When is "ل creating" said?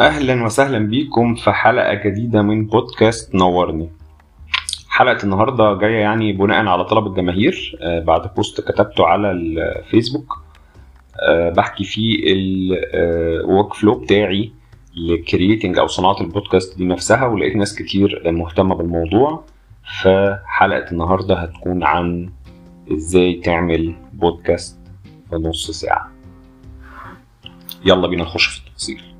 14.96-15.78